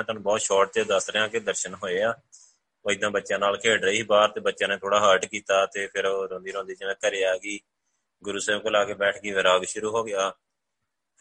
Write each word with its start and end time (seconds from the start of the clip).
ਮੈਂ 0.00 0.04
ਤੁਹਾਨੂੰ 0.04 0.22
ਬਹੁਤ 0.22 0.40
ਸ਼ਾਰਟ 0.40 0.72
'ਚ 0.72 0.86
ਦੱਸ 0.88 1.10
ਰਿਹਾ 1.10 1.26
ਕਿ 1.28 1.40
ਦਰਸ਼ਨ 1.40 1.74
ਹੋਏ 1.74 2.00
ਆ। 2.02 2.14
ਉਹ 2.84 2.90
ਇਦਾਂ 2.90 3.10
ਬੱਚਿਆਂ 3.10 3.38
ਨਾਲ 3.38 3.56
ਖੇਡ 3.56 3.84
ਰਹੀ 3.84 4.02
ਬਾਹਰ 4.02 4.28
ਤੇ 4.28 4.40
ਬੱਚਿਆਂ 4.40 4.68
ਨੇ 4.68 4.76
ਥੋੜਾ 4.76 5.00
ਹਰਟ 5.00 5.24
ਕੀਤਾ 5.24 5.64
ਤੇ 5.66 5.86
ਫਿਰ 5.86 6.06
ਉਹ 6.06 6.26
ਰੋਂਦੀ 6.28 6.52
ਰੋਂਦੀ 6.52 6.74
ਜਿਵੇਂ 6.74 6.94
ਘਰੇ 7.06 7.24
ਆ 7.24 7.36
ਗਈ। 7.36 7.58
ਗੁਰੂ 8.22 8.38
ਸਾਹਿਬ 8.38 8.62
ਕੋਲ 8.62 8.76
ਆ 8.76 8.84
ਕੇ 8.84 8.94
ਬੈਠ 8.94 9.18
ਗਈ 9.18 9.30
ਵਿਰਾਗ 9.30 9.64
ਸ਼ੁਰੂ 9.64 9.90
ਹੋ 9.90 10.02
ਗਿਆ। 10.04 10.30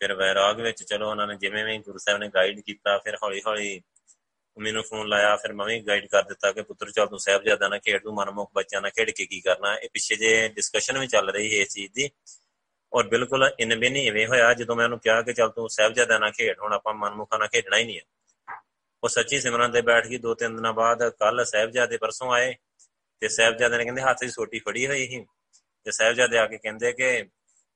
ਫਿਰ 0.01 0.13
ਵਿਰਾਗ 0.13 0.59
ਵਿੱਚ 0.61 0.83
ਚਲੋ 0.83 1.09
ਉਹਨਾਂ 1.09 1.27
ਨੇ 1.27 1.35
ਜਿਵੇਂ 1.35 1.63
ਵੀ 1.65 1.77
ਗੁਰੂ 1.77 1.97
ਸਾਹਿਬ 1.97 2.19
ਨੇ 2.19 2.27
ਗਾਈਡ 2.27 2.59
ਕੀਤਾ, 2.59 2.97
ਫਿਰ 2.97 3.15
ਹੌਲੀ 3.23 3.41
ਹੌਲੀ 3.47 3.81
ਮੈਨੂੰ 4.57 4.83
ਫੋਨ 4.83 5.07
ਲਾਇਆ, 5.07 5.35
ਫਿਰ 5.35 5.53
ਮੈਂ 5.53 5.65
ਵੀ 5.65 5.79
ਗਾਈਡ 5.79 6.07
ਕਰ 6.07 6.23
ਦਿੱਤਾ 6.23 6.51
ਕਿ 6.51 6.61
ਪੁੱਤਰ 6.61 6.91
ਚੱਲ 6.91 7.07
ਤੂੰ 7.07 7.19
ਸਾਹਿਬਜ਼ਾਦਾ 7.19 7.67
ਨਾਲ 7.67 7.79
ਖੇਡ, 7.79 8.01
ਤੂੰ 8.03 8.13
ਮਨਮੁਖ 8.15 8.51
ਬੱਚਿਆਂ 8.55 8.81
ਨਾਲ 8.81 8.91
ਖੇਡ 8.91 9.09
ਕੇ 9.09 9.25
ਕੀ 9.25 9.39
ਕਰਨਾ। 9.41 9.75
ਇਹ 9.75 9.89
ਪਿੱਛੇ 9.93 10.15
ਜੇ 10.15 10.47
ਡਿਸਕਸ਼ਨ 10.47 10.99
ਵੀ 10.99 11.07
ਚੱਲ 11.07 11.29
ਰਹੀ 11.29 11.55
ਹੈ 11.55 11.61
ਇਸ 11.61 11.73
ਚੀਜ਼ 11.73 11.91
ਦੀ। 11.93 12.09
ਔਰ 12.93 13.07
ਬਿਲਕੁਲ 13.07 13.49
ਇਨ 13.59 13.79
ਵੀ 13.79 13.89
ਨਹੀਂ 13.89 14.07
ਇਵੇਂ 14.07 14.27
ਹੋਇਆ 14.27 14.53
ਜਦੋਂ 14.53 14.75
ਮੈਂ 14.75 14.85
ਉਹਨੂੰ 14.85 14.99
ਕਿਹਾ 14.99 15.21
ਕਿ 15.21 15.33
ਚੱਲ 15.33 15.49
ਤੂੰ 15.49 15.69
ਸਾਹਿਬਜ਼ਾਦਾ 15.69 16.17
ਨਾਲ 16.17 16.31
ਖੇਡ, 16.31 16.59
ਹੁਣ 16.59 16.73
ਆਪਾਂ 16.73 16.93
ਮਨਮੁਖਾਂ 16.93 17.39
ਨਾਲ 17.39 17.47
ਖੇਡਣਾ 17.47 17.77
ਹੀ 17.77 17.83
ਨਹੀਂ 17.83 17.97
ਹੈ 17.97 18.03
ਉਹ 19.03 19.09
ਸੱਚੀ 19.09 19.39
ਸਿਮਰਨ 19.39 19.71
ਤੇ 19.71 19.81
ਬੈਠ 19.81 20.07
ਗਈ 20.07 20.17
ਦੋ 20.17 20.33
ਤਿੰਨ 20.33 20.55
ਦਿਨਾਂ 20.55 20.73
ਬਾਅਦ 20.73 21.09
ਕੱਲ 21.09 21.45
ਸਾਹਿਬਜ਼ਾਦੇ 21.45 21.97
ਪਰਸੋਂ 21.97 22.31
ਆਏ 22.33 22.55
ਤੇ 23.21 23.29
ਸਾਹਿਬਜ਼ਾਦੇ 23.29 23.77
ਨੇ 23.77 23.83
ਕਹਿੰਦੇ 23.83 24.01
ਹੱਥ 24.01 24.17
'ਚ 24.17 24.29
ਸੋਟੀ 24.29 24.59
ਫੜੀ 24.59 24.87
ਹੋਈ 24.87 25.07
ਸੀ 25.07 25.25
ਤੇ 25.85 25.91
ਸਾਹਿਬਜ਼ਾਦੇ 25.91 26.37
ਆ 26.37 26.47
ਕੇ 26.47 26.57
ਕਹਿੰਦੇ 26.57 26.91
ਕਿ 26.93 27.23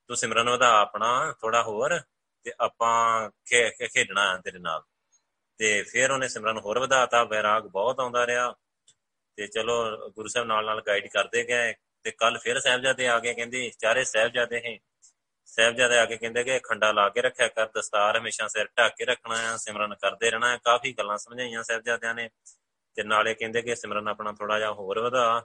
ਤੂੰ 0.08 0.18
ਸਿਮਰਨ 0.18 0.50
ਉਹਦਾ 0.50 0.80
ਆਪਣਾ 0.80 1.34
ਥੋੜਾ 1.42 1.64
ਹੋਰ 1.64 2.00
ਤੇ 2.44 2.52
ਆਪਾਂ 2.60 3.30
ਖੇਡਣਾ 3.88 4.38
ਤੇਰੇ 4.38 4.60
ਨਾਲ। 4.60 4.82
ਤੇ 5.58 5.84
ਫਿਰ 5.84 6.12
ਉਹਨੇ 6.12 6.28
ਸਿਮਰਨ 6.28 6.58
ਹੋਰ 6.58 6.80
ਵਧਾਤਾ, 6.80 7.24
ਵੈਰਾਗ 7.24 7.64
ਬਹੁਤ 7.64 8.00
ਆਉਂਦਾ 8.00 8.28
ਰਿਹਾ 8.28 8.54
ਤੇ 9.38 9.48
ਚਲੋ 9.48 10.10
ਗੁਰੂ 10.10 10.28
ਸਾਹਿਬ 10.28 10.48
ਨਾਲ 10.48 10.66
ਨਾਲ 10.66 10.82
ਗਾਈਡ 10.88 11.08
ਕਰਦੇ 11.08 11.44
ਗਏ 11.44 11.74
ਤੇ 12.04 12.12
ਕੱਲ 12.12 12.38
ਫਿਰ 12.38 12.60
ਸਾਹਿਬਜ਼ਾਦੇ 12.60 13.08
ਆ 13.08 13.20
ਕੇ 13.20 13.34
ਕਹਿੰਦੇ 13.34 13.72
ਚਾਰੇ 13.80 14.04
ਸਾਹਿਬਜ਼ਾਦੇ 14.04 14.62
ਹੈ। 14.66 14.78
ਸਾਹਿਬਜ਼ਾਦੇ 15.56 15.98
ਆ 15.98 16.06
ਕੇ 16.06 16.18
ਕਹਿੰਦੇ 16.18 16.44
ਕਿ 16.44 16.60
ਖੰਡਾ 16.60 16.92
ਲਾ 16.92 17.10
ਕੇ 17.10 17.22
ਰੱਖਿਆ 17.22 17.48
ਕਰ, 17.48 17.68
ਦਸਤਾਰ 17.78 18.18
ਹਮੇਸ਼ਾ 18.20 18.48
ਸਿਰ 18.48 18.68
ਢੱਕ 18.78 18.96
ਕੇ 18.98 19.06
ਰੱਖਣਾ 19.06 19.36
ਆ 19.54 19.58
ਸਿਮਰਨ 19.58 19.94
ਕਰਦੇ 19.96 20.32
ਰਹਿਣਾ 20.32 20.52
ਹੈ। 20.52 20.58
ਕਾਫੀ 20.58 20.94
ਗੱਲਾਂ 20.94 21.18
ਸਮਝਾਈਆਂ 21.18 21.64
ਸਾਹਿਬਜ਼ਾਦਿਆਂ 21.64 22.14
ਨੇ 22.16 22.30
ਤੇ 22.98 23.04
ਨਾਲੇ 23.04 23.34
ਕਹਿੰਦੇ 23.34 23.62
ਕਿ 23.62 23.76
ਸਿਮਰਨ 23.76 24.08
ਆਪਣਾ 24.08 24.32
ਥੋੜਾ 24.32 24.58
ਜਿਹਾ 24.60 24.72
ਹੋਰ 24.72 25.00
ਵਧਾ 25.00 25.44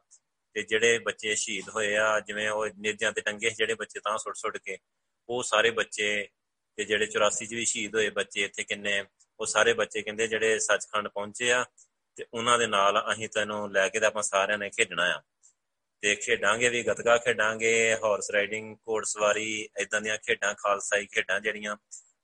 ਤੇ 0.55 0.63
ਜਿਹੜੇ 0.63 0.99
ਬੱਚੇ 0.99 1.35
ਸ਼ਹੀਦ 1.35 1.69
ਹੋਏ 1.69 1.97
ਆ, 1.97 2.21
ਜਿਵੇਂ 2.21 2.49
ਉਹ 2.51 2.67
ਨਿਰਜਾਂ 2.79 3.13
ਤੇ 3.13 3.21
ਟੰਗੇ 3.21 3.51
ਜਿਹੜੇ 3.51 3.75
ਬੱਚੇ 3.75 4.01
ਤਾਂ 4.01 4.19
ਸੁੱਟ 4.19 4.37
ਸੁੱਟ 4.37 4.57
ਕੇ, 4.57 4.79
ਉਹ 5.29 5.43
ਸਾਰੇ 5.43 5.71
ਬੱਚੇ 5.71 6.29
ਤੇ 6.77 6.85
ਜਿਹੜੇ 6.85 7.07
84 7.07 7.47
ਚ 7.47 7.55
ਵੀ 7.55 7.65
ਸ਼ਹੀਦ 7.65 7.95
ਹੋਏ 7.95 8.11
ਬੱਚੇ 8.11 8.43
ਇੱਥੇ 8.43 8.65
ਕਿੰਨੇ, 8.65 9.05
ਉਹ 9.41 9.47
ਸਾਰੇ 9.47 9.73
ਬੱਚੇ 9.73 10.03
ਕਹਿੰਦੇ 10.03 10.27
ਜਿਹੜੇ 10.27 10.59
ਸੱਚਖੰਡ 10.59 11.09
ਪਹੁੰਚੇ 11.09 11.53
ਆ 11.53 11.65
ਤੇ 12.17 12.27
ਉਹਨਾਂ 12.35 12.59
ਦੇ 12.59 12.67
ਨਾਲ 12.67 13.05
ਅਸੀਂ 13.13 13.29
ਤੈਨੂੰ 13.29 13.73
ਲੈ 13.73 13.89
ਕੇ 13.89 14.01
ਤੇ 14.01 14.07
ਆਪਾਂ 14.07 14.23
ਸਾਰਿਆਂ 14.23 14.59
ਨੇ 14.59 14.71
ਖੇਡਣਾ 14.71 15.05
ਆ। 15.17 15.21
ਤੇ 16.01 16.15
ਖੇਡਾਂਗੇ 16.15 16.69
ਵੀ, 16.69 16.83
ਗਤਕਾ 16.83 17.19
ਖੇਡਾਂਗੇ 17.19 17.97
ਹਾਰਸ 18.05 18.31
ਰਾਈਡਿੰਗ 18.31 18.77
ਘੋੜਸਵਾਰੀ 18.89 19.69
ਇਦਾਂ 19.79 20.01
ਦੀਆਂ 20.01 20.19
ਖੇਡਾਂ, 20.19 20.55
ਖਾਲਸਾਈ 20.55 21.07
ਖੇਡਾਂ 21.07 21.41
ਜਿਹੜੀਆਂ। 21.41 21.77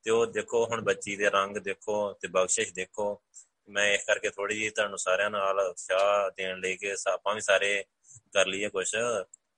ਤੇ 0.03 0.11
ਉਹ 0.11 0.27
ਦੇਖੋ, 0.27 0.67
ਹੁਣ 0.67 0.81
ਬੱਚੀ 0.81 1.17
ਦੇ 1.17 1.31
ਰੰਗ 1.31 1.57
ਦੇਖੋ 1.57 2.13
ਤੇ 2.13 2.29
ਬਖਸ਼ਿਸ਼ 2.29 2.73
ਦੇਖੋ। 2.73 3.23
ਮੈਂ 3.69 3.95
ਇਸ 3.95 4.05
ਕਰਕੇ 4.05 4.31
ਥੋੜੀ 4.31 4.59
ਜਿਹੀ 4.59 4.71
ਤੁਹਾਨੂੰ 4.71 4.99
ਸਾਰਿਆਂ 4.99 5.31
ਨਾਲ 5.31 5.61
ਉਤਸ਼ਾਹ 5.61 6.31
ਦੇਣ 6.37 6.59
ਲਈ 6.59 6.77
ਕਿ 6.77 6.95
ਆਪਾਂ 7.07 7.35
ਵੀ 7.35 7.41
ਸਾਰੇ 7.41 7.85
ਕਰ 8.33 8.47
ਲਈਏ 8.47 8.69
ਕੁਝ 8.69 8.95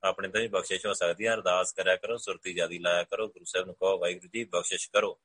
ਆਪਣੇ 0.03 0.29
ਤੋਂ 0.29 0.41
ਵੀ 0.41 0.49
ਬਖਸ਼ਿਸ਼ 0.49 0.87
ਹੋ 0.87 0.93
ਸਕਦੀ 0.93 1.27
ਹੈ 1.27 1.35
ਅਰਦਾਸ 1.35 1.73
ਕਰਿਆ 1.73 1.97
ਕਰੋ, 1.97 2.17
ਸੁਰਤੀ 2.17 2.53
ਜਿਆਦੀ 2.53 2.79
ਲਾਇਆ 2.79 3.03
ਕਰੋ। 3.03 3.29
ਗੁਰੂ 3.29 3.45
ਸਾਹਿਬ 3.45 3.67
ਨੂੰ 3.67 3.75
ਕਹੋ, 3.75 3.99
ਵਾਹਿਗੁਰੂ 3.99 4.29
ਜੀ, 4.35 4.45
ਬਖਸ਼ਿਸ਼ 4.45 4.91
ਕਰੋ। 4.93 5.21